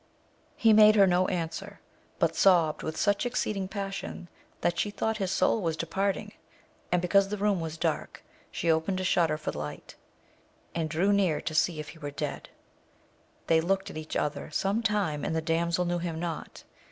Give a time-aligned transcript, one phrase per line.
[0.55, 1.79] He made her no answer,
[2.17, 4.29] but sobbed with such exceeding passion,
[4.61, 6.33] that she thought his soul was departing;
[6.91, 9.95] and because the room was dark, she opened a shutter for the light,
[10.73, 12.49] and drew near to see if he were dead.
[13.45, 16.63] They looked at each other some time, and the damsel knew him not.